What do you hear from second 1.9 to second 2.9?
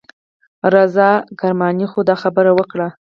خو دا خبره وکړه.